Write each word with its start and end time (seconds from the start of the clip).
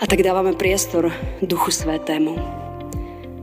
A 0.00 0.08
tak 0.08 0.24
dávame 0.24 0.56
priestor 0.56 1.12
Duchu 1.44 1.68
Svetému. 1.68 2.32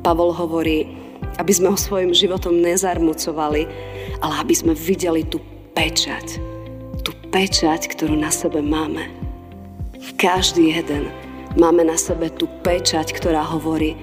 Pavol 0.02 0.34
hovorí, 0.34 0.89
aby 1.38 1.54
sme 1.54 1.70
ho 1.70 1.78
svojim 1.78 2.10
životom 2.18 2.57
nezarmucovali, 2.66 3.70
ale 4.26 4.34
aby 4.41 4.54
sme 4.57 4.73
videli 4.73 5.21
tú 5.21 5.38
pečať. 5.78 6.41
Tú 7.05 7.14
pečať, 7.30 7.93
ktorú 7.93 8.18
na 8.18 8.34
sebe 8.34 8.66
máme. 8.66 9.05
Každý 10.18 10.73
jeden 10.73 11.14
máme 11.62 11.86
na 11.86 11.93
sebe 11.93 12.34
tú 12.34 12.50
pečať, 12.66 13.14
ktorá 13.14 13.46
hovorí, 13.46 13.94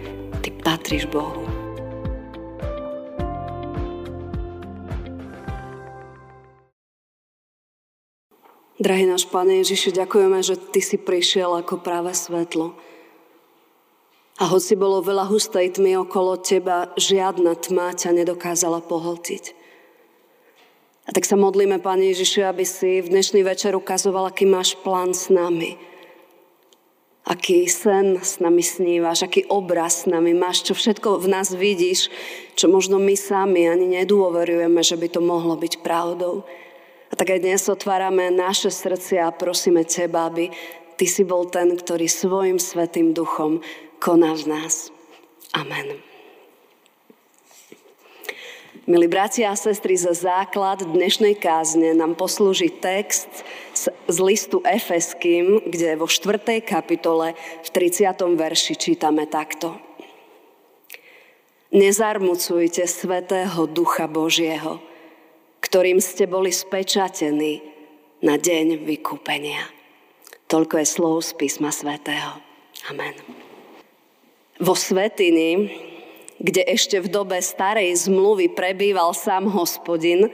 ty 0.46 0.55
patríš 0.55 1.11
Bohu. 1.11 1.43
Drahý 8.85 9.09
náš 9.09 9.24
Pane 9.24 9.65
Ježiši, 9.65 9.97
ďakujeme, 9.97 10.45
že 10.45 10.61
Ty 10.61 10.80
si 10.84 11.01
prišiel 11.01 11.56
ako 11.56 11.80
práve 11.80 12.12
svetlo. 12.12 12.77
A 14.37 14.45
hoci 14.45 14.77
bolo 14.77 15.01
veľa 15.01 15.25
hustej 15.25 15.73
tmy 15.73 16.05
okolo 16.05 16.37
Teba, 16.37 16.92
žiadna 16.92 17.56
tma 17.56 17.97
ťa 17.97 18.12
nedokázala 18.12 18.84
pohltiť. 18.84 19.56
A 21.09 21.16
tak 21.16 21.25
sa 21.25 21.33
modlíme, 21.41 21.80
Pane 21.80 22.12
Ježiši, 22.12 22.45
aby 22.45 22.69
si 22.69 23.01
v 23.01 23.09
dnešný 23.09 23.41
večer 23.41 23.73
ukazoval, 23.73 24.28
aký 24.28 24.45
máš 24.45 24.77
plán 24.84 25.16
s 25.16 25.33
nami. 25.33 25.80
Aký 27.25 27.64
sen 27.73 28.20
s 28.20 28.37
nami 28.37 28.61
snívaš, 28.61 29.25
aký 29.25 29.48
obraz 29.48 30.05
s 30.05 30.12
nami 30.12 30.37
máš, 30.37 30.61
čo 30.61 30.77
všetko 30.77 31.25
v 31.25 31.33
nás 31.33 31.56
vidíš, 31.56 32.12
čo 32.53 32.69
možno 32.69 33.01
my 33.01 33.16
sami 33.16 33.64
ani 33.64 34.05
nedôverujeme, 34.05 34.84
že 34.84 35.01
by 35.01 35.09
to 35.09 35.25
mohlo 35.25 35.56
byť 35.56 35.80
pravdou. 35.80 36.45
A 37.14 37.23
tak 37.23 37.30
aj 37.30 37.46
dnes 37.46 37.62
otvárame 37.70 38.27
naše 38.34 38.74
srdcia 38.74 39.30
a 39.30 39.30
prosíme 39.30 39.86
Teba, 39.86 40.27
aby 40.27 40.50
Ty 40.98 41.06
si 41.06 41.22
bol 41.22 41.47
ten, 41.47 41.70
ktorý 41.78 42.11
svojim 42.11 42.58
svetým 42.58 43.14
duchom 43.14 43.62
koná 44.02 44.34
v 44.34 44.50
nás. 44.50 44.91
Amen. 45.55 46.02
Milí 48.91 49.06
bratia 49.06 49.55
a 49.55 49.55
sestry, 49.55 49.94
za 49.94 50.11
základ 50.11 50.83
dnešnej 50.83 51.39
kázne 51.39 51.94
nám 51.94 52.19
poslúži 52.19 52.66
text 52.66 53.46
z 54.11 54.17
listu 54.19 54.58
Efeským, 54.67 55.62
kde 55.70 55.94
vo 55.94 56.11
4. 56.11 56.67
kapitole 56.67 57.39
v 57.62 57.69
30. 57.70 58.11
verši 58.34 58.74
čítame 58.74 59.30
takto. 59.30 59.78
Nezarmucujte 61.70 62.83
Svetého 62.91 63.70
Ducha 63.70 64.11
Božieho, 64.11 64.83
ktorým 65.75 65.98
ste 65.98 66.30
boli 66.30 66.55
spečatení 66.55 67.58
na 68.22 68.39
deň 68.39 68.86
vykúpenia. 68.86 69.67
Toľko 70.47 70.78
je 70.78 70.86
slov 70.86 71.27
z 71.27 71.34
písma 71.34 71.75
svätého. 71.75 72.39
Amen. 72.94 73.11
Vo 74.62 74.78
svetini, 74.78 75.75
kde 76.39 76.62
ešte 76.62 77.02
v 77.02 77.11
dobe 77.11 77.42
starej 77.42 77.91
zmluvy 78.06 78.55
prebýval 78.55 79.19
sám 79.19 79.50
hospodin, 79.50 80.30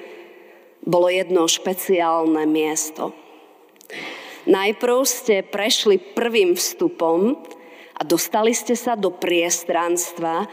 bolo 0.85 1.09
jedno 1.09 1.49
špeciálne 1.49 2.45
miesto. 2.45 3.17
Najprv 4.45 5.09
ste 5.09 5.41
prešli 5.41 5.97
prvým 5.97 6.53
vstupom 6.53 7.41
a 7.97 8.01
dostali 8.05 8.53
ste 8.53 8.77
sa 8.77 8.93
do 8.93 9.09
priestranstva, 9.09 10.53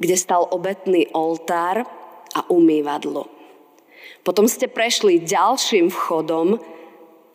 kde 0.00 0.16
stal 0.16 0.48
obetný 0.48 1.12
oltár 1.12 1.84
a 2.32 2.48
umývadlo. 2.48 3.31
Potom 4.22 4.46
ste 4.46 4.70
prešli 4.70 5.18
ďalším 5.22 5.90
vchodom 5.90 6.58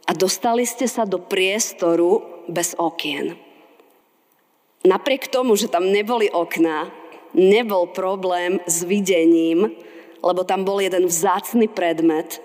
a 0.07 0.11
dostali 0.15 0.63
ste 0.63 0.87
sa 0.87 1.03
do 1.03 1.19
priestoru 1.19 2.23
bez 2.47 2.79
okien. 2.79 3.35
Napriek 4.87 5.27
tomu, 5.27 5.59
že 5.59 5.67
tam 5.67 5.91
neboli 5.91 6.31
okná, 6.31 6.87
nebol 7.35 7.91
problém 7.91 8.63
s 8.63 8.87
videním, 8.87 9.75
lebo 10.23 10.47
tam 10.47 10.63
bol 10.63 10.79
jeden 10.79 11.11
vzácny 11.11 11.67
predmet 11.67 12.39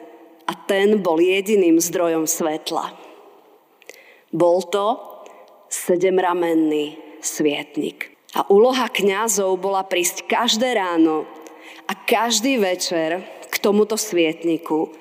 a 0.50 0.58
ten 0.58 0.98
bol 0.98 1.22
jediným 1.22 1.78
zdrojom 1.78 2.26
svetla. 2.26 2.90
Bol 4.34 4.66
to 4.66 4.98
sedemramenný 5.70 6.98
svietnik. 7.22 8.10
A 8.34 8.48
úloha 8.50 8.90
kňazov 8.90 9.60
bola 9.60 9.86
prísť 9.86 10.26
každé 10.26 10.74
ráno 10.74 11.28
a 11.86 11.92
každý 11.94 12.58
večer 12.58 13.22
tomuto 13.60 14.00
svietniku, 14.00 14.92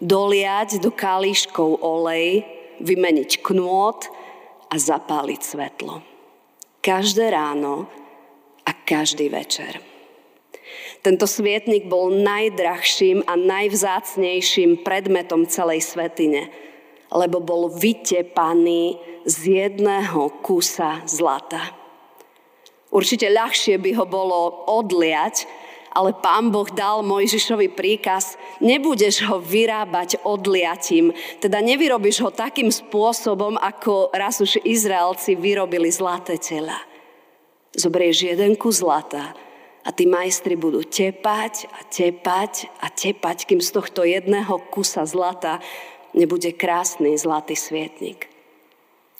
doliať 0.00 0.80
do 0.80 0.90
kalíškov 0.90 1.78
olej, 1.84 2.42
vymeniť 2.80 3.44
knôt 3.44 4.00
a 4.70 4.74
zapáliť 4.74 5.40
svetlo. 5.44 6.00
Každé 6.80 7.30
ráno 7.30 7.86
a 8.64 8.72
každý 8.72 9.28
večer. 9.28 9.78
Tento 11.00 11.24
svietnik 11.24 11.88
bol 11.88 12.12
najdrahším 12.12 13.24
a 13.24 13.36
najvzácnejším 13.36 14.84
predmetom 14.84 15.48
celej 15.48 15.84
svetine, 15.84 16.52
lebo 17.08 17.40
bol 17.40 17.72
vytepaný 17.72 19.00
z 19.24 19.36
jedného 19.64 20.40
kusa 20.44 21.00
zlata. 21.08 21.72
Určite 22.90 23.30
ľahšie 23.30 23.78
by 23.78 23.90
ho 23.96 24.06
bolo 24.06 24.66
odliať, 24.66 25.46
ale 25.90 26.14
pán 26.14 26.54
Boh 26.54 26.70
dal 26.70 27.02
Mojžišovi 27.02 27.74
príkaz, 27.74 28.38
nebudeš 28.62 29.26
ho 29.26 29.42
vyrábať 29.42 30.22
odliatím, 30.22 31.10
teda 31.42 31.58
nevyrobíš 31.58 32.22
ho 32.22 32.30
takým 32.30 32.70
spôsobom, 32.70 33.58
ako 33.58 34.14
raz 34.14 34.38
už 34.38 34.62
Izraelci 34.62 35.34
vyrobili 35.34 35.90
zlaté 35.90 36.38
tela. 36.38 36.78
Zobrieš 37.74 38.30
jeden 38.30 38.54
kus 38.54 38.82
zlata 38.82 39.34
a 39.86 39.88
tí 39.94 40.06
majstri 40.06 40.58
budú 40.58 40.82
tepať 40.84 41.70
a 41.70 41.80
tepať 41.86 42.68
a 42.82 42.86
tepať, 42.90 43.46
kým 43.46 43.60
z 43.62 43.70
tohto 43.70 44.02
jedného 44.06 44.58
kusa 44.70 45.06
zlata 45.06 45.62
nebude 46.14 46.52
krásny 46.54 47.14
zlatý 47.16 47.54
svietnik. 47.54 48.30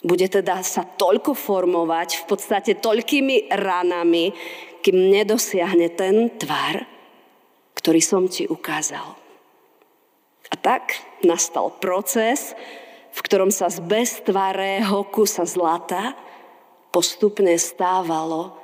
Bude 0.01 0.25
teda 0.25 0.65
sa 0.65 0.81
toľko 0.81 1.37
formovať 1.37 2.09
v 2.21 2.23
podstate 2.25 2.71
toľkými 2.81 3.53
ranami, 3.53 4.33
kým 4.81 4.97
nedosiahne 5.13 5.93
ten 5.93 6.33
tvar, 6.41 6.81
ktorý 7.77 8.01
som 8.01 8.25
ti 8.25 8.49
ukázal. 8.49 9.13
A 10.51 10.55
tak 10.57 10.97
nastal 11.21 11.69
proces, 11.77 12.57
v 13.13 13.19
ktorom 13.21 13.53
sa 13.53 13.69
z 13.69 13.77
beztvarého 13.85 15.05
kusa 15.13 15.45
zlata 15.45 16.17
postupne 16.89 17.53
stávalo 17.61 18.57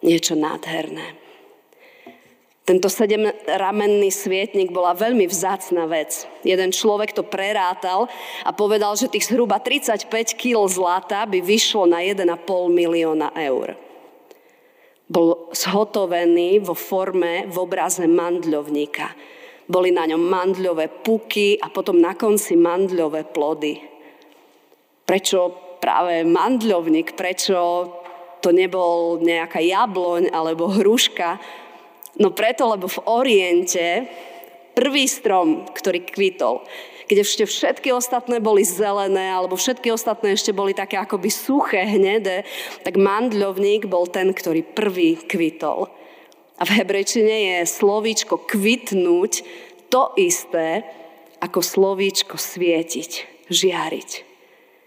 niečo 0.00 0.38
nádherné. 0.38 1.23
Tento 2.64 2.88
sedemramenný 2.88 4.08
svietnik 4.08 4.72
bola 4.72 4.96
veľmi 4.96 5.28
vzácna 5.28 5.84
vec. 5.84 6.24
Jeden 6.48 6.72
človek 6.72 7.12
to 7.12 7.20
prerátal 7.20 8.08
a 8.40 8.56
povedal, 8.56 8.96
že 8.96 9.12
tých 9.12 9.28
zhruba 9.28 9.60
35 9.60 10.08
kg 10.32 10.64
zlata 10.64 11.28
by 11.28 11.44
vyšlo 11.44 11.84
na 11.84 12.00
1,5 12.00 12.24
milióna 12.72 13.36
eur. 13.36 13.76
Bol 15.04 15.52
zhotovený 15.52 16.64
vo 16.64 16.72
forme, 16.72 17.44
v 17.44 17.56
obraze 17.60 18.08
mandľovníka. 18.08 19.12
Boli 19.68 19.92
na 19.92 20.08
ňom 20.08 20.24
mandľové 20.24 21.04
puky 21.04 21.60
a 21.60 21.68
potom 21.68 22.00
na 22.00 22.16
konci 22.16 22.56
mandľové 22.56 23.28
plody. 23.28 23.76
Prečo 25.04 25.52
práve 25.84 26.24
mandľovník? 26.24 27.12
Prečo 27.12 27.56
to 28.40 28.48
nebol 28.56 29.20
nejaká 29.20 29.60
jabloň 29.60 30.32
alebo 30.32 30.72
hruška? 30.72 31.60
No 32.18 32.30
preto, 32.30 32.70
lebo 32.70 32.86
v 32.86 33.02
Oriente 33.10 34.06
prvý 34.74 35.06
strom, 35.10 35.66
ktorý 35.70 36.06
kvitol, 36.06 36.62
keď 37.04 37.18
ešte 37.20 37.44
všetky 37.44 37.88
ostatné 37.92 38.40
boli 38.40 38.64
zelené, 38.64 39.28
alebo 39.28 39.60
všetky 39.60 39.92
ostatné 39.92 40.34
ešte 40.34 40.56
boli 40.56 40.72
také 40.72 40.96
akoby 40.96 41.28
suché, 41.28 41.84
hnedé, 41.84 42.48
tak 42.80 42.96
mandľovník 42.96 43.84
bol 43.84 44.08
ten, 44.08 44.32
ktorý 44.32 44.64
prvý 44.64 45.20
kvitol. 45.20 45.92
A 46.56 46.62
v 46.64 46.70
hebrejčine 46.80 47.60
je 47.60 47.68
slovíčko 47.68 48.48
kvitnúť 48.48 49.32
to 49.92 50.16
isté, 50.16 50.86
ako 51.44 51.60
slovíčko 51.60 52.40
svietiť, 52.40 53.12
žiariť. 53.52 54.10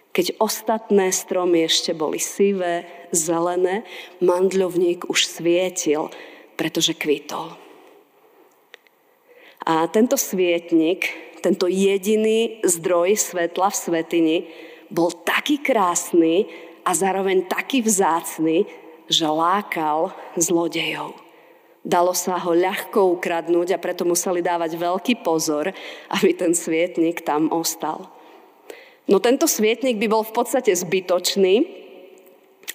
Keď 0.10 0.42
ostatné 0.42 1.14
stromy 1.14 1.70
ešte 1.70 1.94
boli 1.94 2.18
sivé, 2.18 2.90
zelené, 3.14 3.86
mandľovník 4.26 5.06
už 5.06 5.30
svietil, 5.30 6.10
pretože 6.58 6.98
kvitol. 6.98 7.54
A 9.68 9.86
tento 9.88 10.18
svietnik 10.18 11.28
tento 11.48 11.70
jediný 11.70 12.60
zdroj 12.66 13.16
svetla 13.16 13.70
v 13.70 13.78
svetini 13.78 14.38
bol 14.90 15.14
taký 15.14 15.62
krásny 15.62 16.50
a 16.82 16.92
zároveň 16.92 17.46
taký 17.46 17.84
vzácny, 17.84 18.66
že 19.08 19.28
lákal 19.28 20.12
zlodejov. 20.36 21.16
Dalo 21.88 22.12
sa 22.12 22.36
ho 22.36 22.52
ľahko 22.52 23.16
ukradnúť 23.16 23.78
a 23.78 23.80
preto 23.80 24.04
museli 24.04 24.44
dávať 24.44 24.76
veľký 24.76 25.24
pozor, 25.24 25.72
aby 26.12 26.36
ten 26.36 26.52
svietnik 26.52 27.24
tam 27.24 27.48
ostal. 27.54 28.12
No 29.08 29.24
tento 29.24 29.48
svietnik 29.48 29.96
by 29.96 30.08
bol 30.12 30.24
v 30.28 30.36
podstate 30.36 30.76
zbytočný, 30.76 31.64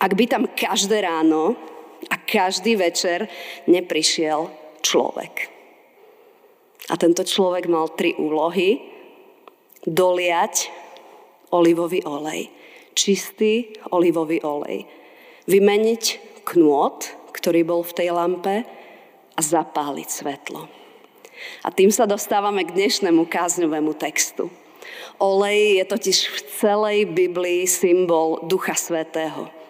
ak 0.01 0.17
by 0.17 0.25
tam 0.25 0.49
každé 0.49 1.05
ráno 1.05 1.61
a 2.11 2.17
každý 2.19 2.75
večer 2.75 3.31
neprišiel 3.71 4.51
človek. 4.83 5.53
A 6.91 6.99
tento 6.99 7.23
človek 7.23 7.71
mal 7.71 7.93
tri 7.95 8.17
úlohy. 8.19 8.91
Doliať 9.83 10.71
olivový 11.55 12.03
olej. 12.07 12.51
Čistý 12.95 13.75
olivový 13.95 14.43
olej. 14.43 14.87
Vymeniť 15.47 16.05
knôt, 16.47 17.03
ktorý 17.35 17.63
bol 17.63 17.83
v 17.87 17.97
tej 17.97 18.09
lampe 18.15 18.63
a 19.35 19.41
zapáliť 19.41 20.09
svetlo. 20.11 20.67
A 21.67 21.69
tým 21.75 21.91
sa 21.91 22.07
dostávame 22.07 22.63
k 22.63 22.75
dnešnému 22.75 23.27
kázňovému 23.27 23.99
textu. 23.99 24.51
Olej 25.19 25.83
je 25.83 25.85
totiž 25.87 26.19
v 26.31 26.39
celej 26.59 26.99
Biblii 27.11 27.67
symbol 27.67 28.43
Ducha 28.47 28.75
Svetého. 28.75 29.62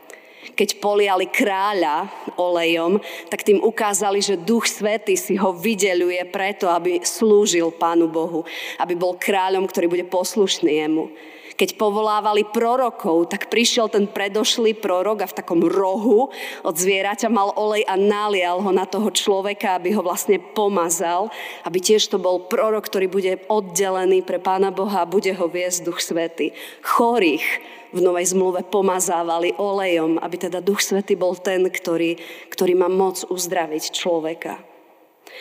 Keď 0.43 0.83
poliali 0.83 1.31
kráľa 1.31 2.11
olejom, 2.35 2.99
tak 3.31 3.47
tým 3.47 3.63
ukázali, 3.63 4.19
že 4.19 4.35
Duch 4.35 4.67
Svetý 4.67 5.15
si 5.15 5.39
ho 5.39 5.55
vydeluje 5.55 6.19
preto, 6.35 6.67
aby 6.67 6.99
slúžil 7.07 7.71
Pánu 7.71 8.11
Bohu, 8.11 8.43
aby 8.83 8.99
bol 8.99 9.15
kráľom, 9.15 9.71
ktorý 9.71 9.87
bude 9.87 10.05
poslušný 10.11 10.83
jemu. 10.83 11.15
Keď 11.53 11.79
povolávali 11.79 12.49
prorokov, 12.49 13.31
tak 13.31 13.47
prišiel 13.47 13.87
ten 13.87 14.11
predošlý 14.11 14.83
prorok 14.83 15.23
a 15.23 15.31
v 15.31 15.37
takom 15.37 15.61
rohu 15.63 16.33
od 16.65 16.75
zvieraťa 16.75 17.29
mal 17.31 17.55
olej 17.55 17.87
a 17.87 17.95
nalial 17.95 18.59
ho 18.59 18.73
na 18.75 18.89
toho 18.89 19.13
človeka, 19.13 19.79
aby 19.79 19.95
ho 19.95 20.03
vlastne 20.03 20.41
pomazal, 20.41 21.31
aby 21.63 21.79
tiež 21.79 22.09
to 22.11 22.19
bol 22.19 22.51
prorok, 22.51 22.89
ktorý 22.89 23.07
bude 23.07 23.33
oddelený 23.47 24.27
pre 24.27 24.43
Pána 24.43 24.75
Boha 24.75 25.05
a 25.05 25.11
bude 25.11 25.31
ho 25.37 25.47
viesť 25.47 25.87
Duch 25.87 26.01
Svety. 26.03 26.51
Chorých 26.83 27.47
v 27.93 28.01
Novej 28.01 28.33
zmluve 28.33 28.65
pomazávali 28.67 29.53
olejom, 29.61 30.17
aby 30.19 30.37
teda 30.49 30.65
Duch 30.65 30.81
Svety 30.81 31.15
bol 31.15 31.37
ten, 31.37 31.69
ktorý, 31.69 32.17
ktorý 32.49 32.73
má 32.77 32.89
moc 32.89 33.23
uzdraviť 33.29 33.93
človeka. 33.93 34.59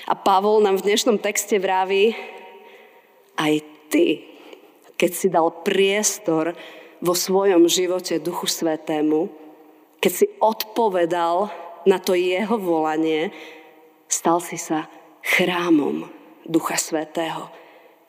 A 0.07 0.13
Pavol 0.15 0.63
nám 0.63 0.79
v 0.79 0.91
dnešnom 0.91 1.19
texte 1.19 1.59
vraví, 1.59 2.15
aj 3.39 3.53
ty, 3.91 4.23
keď 4.95 5.11
si 5.11 5.27
dal 5.27 5.51
priestor 5.63 6.53
vo 7.01 7.13
svojom 7.17 7.65
živote 7.65 8.21
Duchu 8.21 8.45
Svetému, 8.45 9.27
keď 9.97 10.11
si 10.13 10.25
odpovedal 10.37 11.49
na 11.89 11.97
to 11.97 12.13
jeho 12.13 12.55
volanie, 12.61 13.33
stal 14.05 14.37
si 14.39 14.55
sa 14.55 14.85
chrámom 15.25 16.09
Ducha 16.45 16.77
Svetého, 16.77 17.49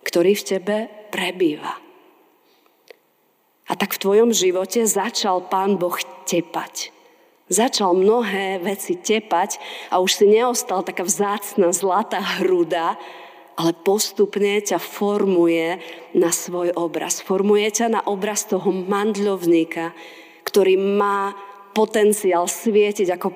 ktorý 0.05 0.37
v 0.37 0.47
tebe 0.47 0.77
prebýva. 1.13 1.82
A 3.73 3.77
tak 3.79 3.97
v 3.97 4.05
tvojom 4.05 4.37
živote 4.37 4.85
začal 4.85 5.49
Pán 5.49 5.81
Boh 5.81 5.97
tepať. 6.29 6.93
Začal 7.49 7.97
mnohé 7.97 8.61
veci 8.61 9.01
tepať 9.01 9.57
a 9.89 9.97
už 9.97 10.13
si 10.13 10.29
neostal 10.29 10.85
taká 10.85 11.09
vzácna 11.09 11.73
zlatá 11.73 12.21
hruda, 12.21 13.01
ale 13.57 13.73
postupne 13.73 14.61
ťa 14.61 14.77
formuje 14.77 15.81
na 16.13 16.29
svoj 16.29 16.77
obraz. 16.77 17.25
Formuje 17.25 17.65
ťa 17.73 17.97
na 17.97 18.01
obraz 18.05 18.45
toho 18.45 18.69
mandľovníka, 18.69 19.97
ktorý 20.45 20.77
má 20.77 21.33
potenciál 21.73 22.45
svietiť 22.53 23.09
ako, 23.17 23.33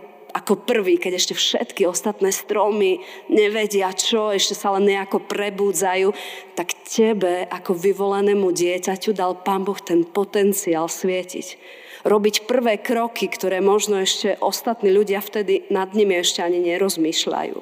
ako 0.47 0.63
prvý, 0.63 0.95
keď 0.95 1.19
ešte 1.19 1.35
všetky 1.35 1.91
ostatné 1.91 2.31
stromy 2.31 3.03
nevedia 3.27 3.91
čo, 3.91 4.31
ešte 4.31 4.55
sa 4.55 4.79
len 4.79 4.87
nejako 4.87 5.27
prebúdzajú, 5.27 6.15
tak 6.55 6.71
tebe 6.87 7.51
ako 7.51 7.75
vyvolenému 7.75 8.55
dieťaťu 8.55 9.11
dal 9.11 9.43
Pán 9.43 9.67
Boh 9.67 9.75
ten 9.83 10.07
potenciál 10.07 10.87
svietiť. 10.87 11.59
Robiť 12.07 12.47
prvé 12.47 12.79
kroky, 12.79 13.27
ktoré 13.27 13.59
možno 13.59 13.99
ešte 13.99 14.39
ostatní 14.39 14.95
ľudia 14.95 15.19
vtedy 15.19 15.67
nad 15.75 15.91
nimi 15.99 16.15
ešte 16.15 16.47
ani 16.47 16.63
nerozmýšľajú. 16.63 17.59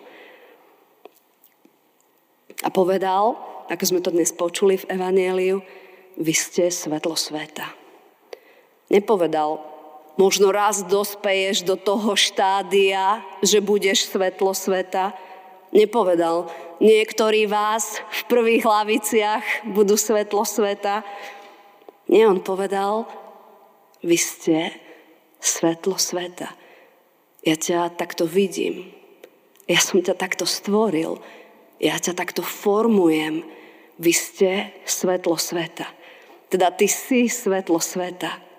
A 2.61 2.69
povedal, 2.69 3.41
ako 3.73 3.85
sme 3.89 4.05
to 4.05 4.13
dnes 4.13 4.29
počuli 4.37 4.77
v 4.77 4.93
Evangeliu, 4.93 5.65
vy 6.21 6.35
ste 6.37 6.69
svetlo 6.69 7.17
sveta. 7.17 7.65
Nepovedal, 8.93 9.74
možno 10.15 10.55
raz 10.55 10.87
dospeješ 10.87 11.67
do 11.67 11.75
toho 11.75 12.15
štádia, 12.15 13.23
že 13.43 13.59
budeš 13.59 14.11
svetlo 14.11 14.55
sveta. 14.55 15.15
Nepovedal, 15.75 16.47
niektorí 16.79 17.51
vás 17.51 17.99
v 17.99 18.23
prvých 18.31 18.63
laviciach 18.63 19.67
budú 19.75 19.99
svetlo 19.99 20.47
sveta. 20.47 21.03
Nie, 22.07 22.31
on 22.31 22.39
povedal, 22.39 23.11
vy 24.05 24.15
ste 24.15 24.71
svetlo 25.43 25.99
sveta. 25.99 26.53
Ja 27.45 27.57
ťa 27.59 27.93
takto 27.99 28.25
vidím. 28.25 28.95
Ja 29.67 29.81
som 29.81 30.01
ťa 30.01 30.17
takto 30.17 30.45
stvoril. 30.49 31.19
Ja 31.83 31.99
ťa 31.99 32.17
takto 32.17 32.41
formujem. 32.41 33.45
Vy 34.01 34.13
ste 34.13 34.51
svetlo 34.87 35.37
sveta. 35.37 35.89
Teda 36.49 36.71
ty 36.71 36.87
si 36.87 37.27
svetlo 37.27 37.81
sveta. 37.83 38.54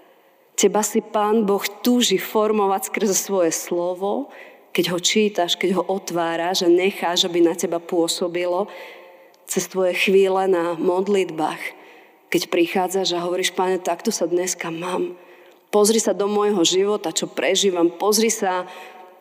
Teba 0.56 0.80
si 0.88 1.04
Pán 1.04 1.44
Boh 1.44 1.64
túži 1.84 2.16
formovať 2.16 2.88
skrze 2.88 3.16
svoje 3.16 3.52
slovo, 3.52 4.32
keď 4.72 4.96
ho 4.96 5.00
čítaš, 5.00 5.60
keď 5.60 5.80
ho 5.80 5.84
otváraš 5.84 6.64
a 6.64 6.72
necháš, 6.72 7.28
aby 7.28 7.44
na 7.44 7.56
teba 7.56 7.80
pôsobilo, 7.80 8.72
cez 9.44 9.68
tvoje 9.68 9.96
chvíle 9.96 10.48
na 10.48 10.80
modlitbách, 10.80 11.60
keď 12.32 12.42
prichádzaš 12.48 13.16
a 13.16 13.24
hovoríš, 13.24 13.52
Pane, 13.52 13.84
takto 13.84 14.16
sa 14.16 14.28
dneska 14.28 14.72
mám. 14.72 15.16
Pozri 15.76 16.00
sa 16.00 16.16
do 16.16 16.28
môjho 16.32 16.64
života, 16.64 17.12
čo 17.12 17.28
prežívam. 17.28 17.92
Pozri 17.92 18.32
sa 18.32 18.64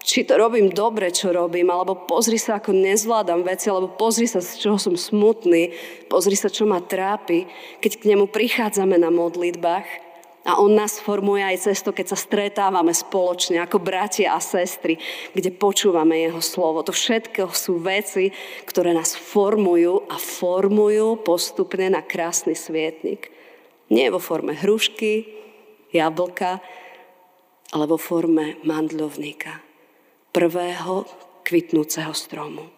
či 0.05 0.21
to 0.21 0.37
robím 0.37 0.69
dobre, 0.69 1.09
čo 1.09 1.33
robím, 1.33 1.73
alebo 1.73 2.05
pozri 2.05 2.37
sa, 2.37 2.61
ako 2.61 2.77
nezvládam 2.77 3.41
veci, 3.41 3.73
alebo 3.73 3.89
pozri 3.89 4.29
sa, 4.29 4.45
z 4.45 4.61
čoho 4.61 4.77
som 4.77 5.01
smutný, 5.01 5.73
pozri 6.13 6.37
sa, 6.37 6.53
čo 6.53 6.69
ma 6.69 6.85
trápi, 6.85 7.49
keď 7.81 8.05
k 8.05 8.09
nemu 8.13 8.29
prichádzame 8.29 9.01
na 9.01 9.09
modlitbách 9.09 10.04
a 10.45 10.61
on 10.61 10.77
nás 10.77 11.01
formuje 11.01 11.41
aj 11.41 11.57
cez 11.57 11.81
to, 11.81 11.97
keď 11.97 12.13
sa 12.13 12.19
stretávame 12.21 12.93
spoločne 12.93 13.65
ako 13.65 13.81
bratia 13.81 14.37
a 14.37 14.41
sestry, 14.45 15.01
kde 15.33 15.49
počúvame 15.57 16.21
jeho 16.21 16.45
slovo. 16.45 16.85
To 16.85 16.93
všetko 16.93 17.49
sú 17.57 17.81
veci, 17.81 18.29
ktoré 18.69 18.93
nás 18.93 19.17
formujú 19.17 20.05
a 20.05 20.21
formujú 20.21 21.25
postupne 21.25 21.89
na 21.89 22.05
krásny 22.05 22.53
svietnik. 22.53 23.33
Nie 23.89 24.13
vo 24.13 24.21
forme 24.21 24.53
hrušky, 24.53 25.33
jablka, 25.97 26.61
ale 27.73 27.85
vo 27.89 27.97
forme 27.97 28.61
mandľovníka 28.69 29.65
prvého 30.29 31.09
kvitnúceho 31.41 32.13
stromu. 32.13 32.69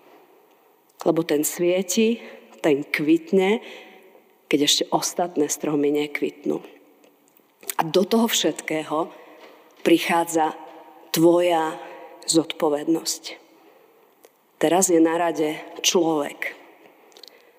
Lebo 1.02 1.26
ten 1.26 1.43
svieti, 1.43 2.23
ten 2.62 2.87
kvitne, 2.87 3.59
keď 4.47 4.61
ešte 4.62 4.85
ostatné 4.95 5.50
stromy 5.50 5.91
nekvitnú. 5.91 6.75
A 7.75 7.83
do 7.83 8.07
toho 8.07 8.31
všetkého 8.31 9.11
prichádza 9.83 10.55
tvoja 11.11 11.75
zodpovednosť. 12.31 13.23
Teraz 14.57 14.89
je 14.89 15.03
na 15.03 15.19
rade 15.19 15.59
človek. 15.83 16.55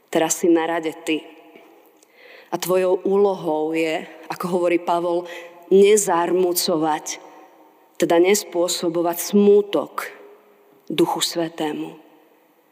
Teraz 0.07 0.41
si 0.41 0.47
na 0.47 0.65
rade 0.65 0.95
ty. 1.03 1.21
A 2.49 2.55
tvojou 2.55 3.03
úlohou 3.03 3.75
je, 3.75 4.07
ako 4.31 4.45
hovorí 4.55 4.79
Pavol, 4.79 5.27
nezarmucovať 5.67 7.27
teda 7.97 8.21
nespôsobovať 8.21 9.17
smútok 9.33 10.13
Duchu 10.87 11.19
Svetému. 11.19 12.06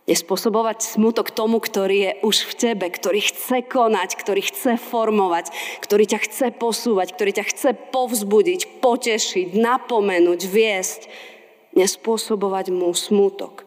Nespôsobovať 0.05 0.85
smutok 0.85 1.33
tomu, 1.33 1.57
ktorý 1.57 1.97
je 1.97 2.11
už 2.21 2.37
v 2.45 2.53
tebe, 2.53 2.85
ktorý 2.93 3.25
chce 3.25 3.65
konať, 3.65 4.13
ktorý 4.21 4.45
chce 4.45 4.77
formovať, 4.77 5.49
ktorý 5.81 6.05
ťa 6.05 6.19
chce 6.29 6.47
posúvať, 6.53 7.17
ktorý 7.17 7.31
ťa 7.41 7.45
chce 7.49 7.69
povzbudiť, 7.89 8.85
potešiť, 8.85 9.57
napomenúť, 9.57 10.41
viesť. 10.45 11.09
Nespôsobovať 11.73 12.69
mu 12.69 12.93
smutok. 12.93 13.65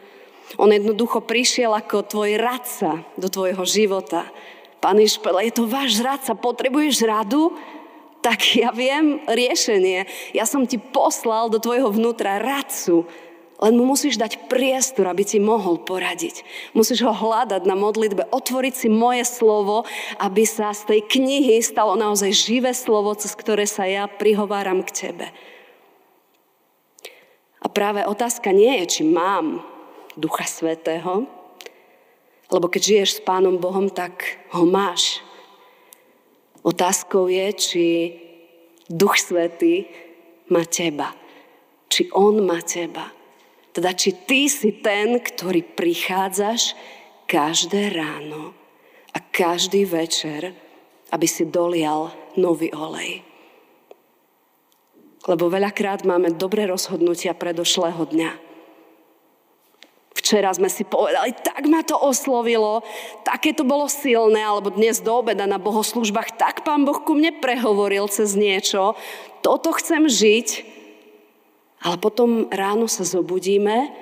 On 0.57 0.71
jednoducho 0.71 1.27
prišiel 1.27 1.75
ako 1.75 2.07
tvoj 2.07 2.39
radca 2.39 3.03
do 3.19 3.27
tvojho 3.27 3.67
života. 3.67 4.31
Pán 4.79 5.03
Išpele, 5.03 5.51
je 5.51 5.59
to 5.59 5.67
váš 5.67 5.99
radca, 5.99 6.39
potrebuješ 6.39 7.03
radu? 7.03 7.51
tak 8.19 8.59
ja 8.59 8.75
viem 8.75 9.23
riešenie. 9.31 10.05
Ja 10.35 10.45
som 10.45 10.67
ti 10.67 10.77
poslal 10.77 11.51
do 11.51 11.63
tvojho 11.63 11.95
vnútra 11.95 12.43
radcu, 12.43 13.07
len 13.59 13.75
mu 13.75 13.91
musíš 13.91 14.15
dať 14.23 14.47
priestor, 14.47 15.11
aby 15.11 15.27
ti 15.27 15.43
mohol 15.43 15.83
poradiť. 15.83 16.47
Musíš 16.79 17.03
ho 17.03 17.11
hľadať 17.11 17.67
na 17.67 17.75
modlitbe, 17.75 18.31
otvoriť 18.31 18.75
si 18.75 18.89
moje 18.89 19.27
slovo, 19.27 19.83
aby 20.23 20.47
sa 20.47 20.71
z 20.71 20.87
tej 20.87 21.01
knihy 21.11 21.59
stalo 21.59 21.99
naozaj 21.99 22.31
živé 22.31 22.71
slovo, 22.71 23.11
cez 23.19 23.35
ktoré 23.35 23.67
sa 23.67 23.83
ja 23.91 24.07
prihováram 24.07 24.87
k 24.87 25.11
tebe. 25.11 25.27
A 27.59 27.67
práve 27.67 28.07
otázka 28.07 28.55
nie 28.55 28.79
je, 28.83 28.87
či 28.87 29.03
mám 29.03 29.67
Ducha 30.15 30.47
Svetého, 30.47 31.27
lebo 32.55 32.71
keď 32.71 32.81
žiješ 32.81 33.11
s 33.19 33.25
Pánom 33.27 33.59
Bohom, 33.59 33.91
tak 33.91 34.39
ho 34.55 34.63
máš. 34.63 35.19
Otázkou 36.63 37.27
je, 37.27 37.47
či 37.59 37.85
Duch 38.87 39.19
Svetý 39.19 39.91
má 40.47 40.63
teba. 40.63 41.13
či 41.89 42.07
on 42.13 42.45
má 42.45 42.61
teba. 42.63 43.18
Teda 43.73 43.95
či 43.95 44.17
ty 44.27 44.49
si 44.49 44.81
ten, 44.81 45.21
ktorý 45.21 45.63
prichádzaš 45.63 46.75
každé 47.29 47.93
ráno 47.93 48.57
a 49.13 49.19
každý 49.21 49.85
večer, 49.85 50.57
aby 51.13 51.27
si 51.29 51.49
dolial 51.49 52.13
nový 52.37 52.73
olej. 52.73 53.25
Lebo 55.29 55.53
veľakrát 55.53 56.09
máme 56.09 56.33
dobré 56.33 56.65
rozhodnutia 56.65 57.37
predošlého 57.37 58.01
dňa. 58.01 58.33
Včera 60.17 60.53
sme 60.53 60.69
si 60.73 60.85
povedali, 60.85 61.33
tak 61.37 61.69
ma 61.69 61.85
to 61.85 61.97
oslovilo, 61.97 62.85
také 63.25 63.53
to 63.53 63.65
bolo 63.65 63.89
silné, 63.89 64.45
alebo 64.45 64.73
dnes 64.73 65.01
do 65.01 65.21
obeda 65.21 65.49
na 65.49 65.57
bohoslužbách, 65.57 66.37
tak 66.37 66.67
pán 66.69 66.85
Boh 66.85 67.01
ku 67.01 67.17
mne 67.17 67.39
prehovoril 67.39 68.09
cez 68.13 68.37
niečo, 68.37 68.99
toto 69.41 69.73
chcem 69.77 70.05
žiť, 70.05 70.78
ale 71.83 71.97
potom 71.99 72.51
ráno 72.51 72.91
sa 72.91 73.07
zobudíme 73.07 73.93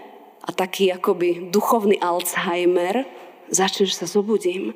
a 0.46 0.50
taký 0.54 0.94
akoby 0.94 1.50
duchovný 1.52 2.00
Alzheimer, 2.00 3.04
začneš 3.52 3.98
sa 3.98 4.06
zobudím 4.06 4.72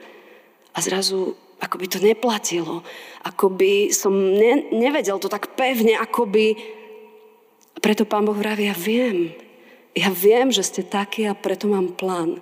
a 0.75 0.79
zrazu 0.83 1.39
ako 1.61 1.77
by 1.77 1.87
to 1.87 1.99
neplatilo. 2.01 2.81
Ako 3.29 3.53
by 3.53 3.93
som 3.93 4.17
ne, 4.17 4.73
nevedel 4.73 5.21
to 5.21 5.29
tak 5.29 5.53
pevne, 5.55 5.93
ako 5.95 6.25
by... 6.25 6.57
Preto 7.81 8.09
Pán 8.09 8.25
Boh 8.25 8.37
vraví, 8.37 8.69
ja 8.69 8.77
viem. 8.77 9.33
Ja 9.93 10.09
viem, 10.09 10.49
že 10.49 10.65
ste 10.65 10.83
takí 10.85 11.29
a 11.29 11.37
preto 11.37 11.69
mám 11.69 11.93
plán. 11.97 12.41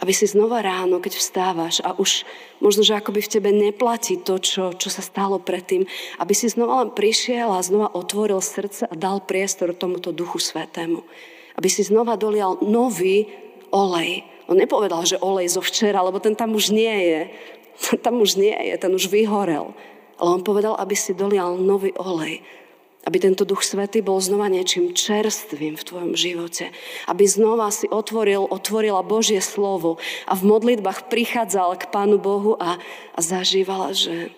Aby 0.00 0.16
si 0.16 0.24
znova 0.24 0.64
ráno, 0.64 0.96
keď 0.96 1.20
vstávaš 1.20 1.84
a 1.84 1.92
už 1.92 2.24
možno, 2.64 2.80
že 2.80 2.96
akoby 2.96 3.20
v 3.20 3.32
tebe 3.36 3.50
neplatí 3.52 4.16
to, 4.16 4.40
čo, 4.40 4.72
čo 4.72 4.88
sa 4.88 5.04
stalo 5.04 5.36
predtým, 5.36 5.84
aby 6.16 6.32
si 6.32 6.48
znova 6.48 6.80
len 6.80 6.90
prišiel 6.96 7.52
a 7.52 7.60
znova 7.60 7.92
otvoril 7.92 8.40
srdce 8.40 8.88
a 8.88 8.94
dal 8.96 9.20
priestor 9.20 9.76
tomuto 9.76 10.08
Duchu 10.08 10.40
Svetému. 10.40 11.04
Aby 11.60 11.68
si 11.68 11.84
znova 11.84 12.16
dolial 12.16 12.64
nový 12.64 13.28
olej. 13.68 14.24
On 14.48 14.56
nepovedal, 14.56 15.04
že 15.04 15.20
olej 15.20 15.52
zo 15.52 15.62
včera, 15.62 16.00
lebo 16.00 16.16
ten 16.16 16.32
tam 16.32 16.56
už 16.56 16.72
nie 16.72 16.96
je. 17.06 17.22
Tam 18.04 18.20
už 18.20 18.36
nie 18.36 18.52
je, 18.52 18.76
ten 18.76 18.92
už 18.92 19.08
vyhorel. 19.08 19.72
Ale 20.20 20.28
on 20.36 20.44
povedal, 20.44 20.76
aby 20.76 20.92
si 20.92 21.16
dolial 21.16 21.56
nový 21.56 21.96
olej. 21.96 22.44
Aby 23.00 23.16
tento 23.16 23.48
Duch 23.48 23.64
Svety 23.64 24.04
bol 24.04 24.20
znova 24.20 24.52
niečím 24.52 24.92
čerstvým 24.92 25.80
v 25.80 25.86
tvojom 25.86 26.12
živote. 26.12 26.68
Aby 27.08 27.24
znova 27.24 27.72
si 27.72 27.88
otvoril, 27.88 28.44
otvorila 28.44 29.00
Božie 29.00 29.40
slovo 29.40 29.96
a 30.28 30.36
v 30.36 30.44
modlitbách 30.44 31.08
prichádzal 31.08 31.80
k 31.80 31.88
Pánu 31.88 32.20
Bohu 32.20 32.60
a, 32.60 32.76
a 33.16 33.20
zažívala, 33.24 33.96
že 33.96 34.28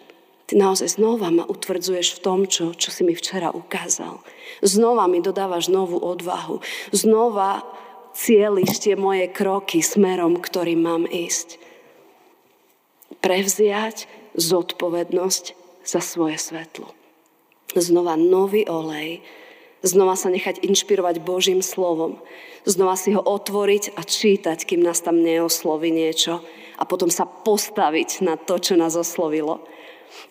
ty 0.46 0.54
naozaj 0.54 0.94
znova 0.94 1.34
ma 1.34 1.42
utvrdzuješ 1.42 2.18
v 2.18 2.22
tom, 2.22 2.46
čo, 2.46 2.70
čo 2.70 2.94
si 2.94 3.02
mi 3.02 3.18
včera 3.18 3.50
ukázal. 3.50 4.22
Znova 4.62 5.10
mi 5.10 5.18
dodávaš 5.18 5.66
novú 5.66 5.98
odvahu. 5.98 6.62
Znova 6.94 7.66
cieliš 8.14 8.78
tie 8.78 8.94
moje 8.94 9.26
kroky 9.26 9.82
smerom, 9.82 10.38
ktorým 10.38 10.86
mám 10.86 11.04
ísť 11.08 11.58
prevziať 13.18 14.06
zodpovednosť 14.38 15.44
za 15.82 16.00
svoje 16.02 16.38
svetlo. 16.38 17.01
Znova 17.72 18.20
nový 18.20 18.68
olej, 18.68 19.24
znova 19.80 20.14
sa 20.14 20.28
nechať 20.28 20.60
inšpirovať 20.60 21.24
Božím 21.24 21.64
slovom, 21.64 22.20
znova 22.68 22.94
si 22.94 23.16
ho 23.16 23.22
otvoriť 23.22 23.96
a 23.96 24.04
čítať, 24.04 24.62
kým 24.62 24.84
nás 24.84 25.00
tam 25.00 25.24
neosloví 25.24 25.88
niečo. 25.88 26.44
A 26.76 26.84
potom 26.84 27.08
sa 27.08 27.24
postaviť 27.24 28.26
na 28.26 28.34
to, 28.36 28.58
čo 28.58 28.74
nás 28.76 28.92
oslovilo. 28.98 29.62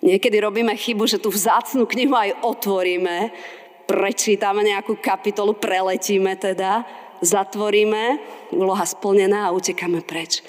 Niekedy 0.05 0.37
robíme 0.37 0.77
chybu, 0.77 1.09
že 1.09 1.21
tú 1.21 1.33
vzácnú 1.33 1.89
knihu 1.89 2.13
aj 2.13 2.37
otvoríme, 2.45 3.33
prečítame 3.89 4.61
nejakú 4.61 4.97
kapitolu, 5.01 5.57
preletíme 5.57 6.37
teda, 6.37 6.85
zatvoríme, 7.21 8.21
úloha 8.53 8.85
splnená 8.85 9.49
a 9.49 9.53
utekáme 9.53 10.01
preč. 10.05 10.45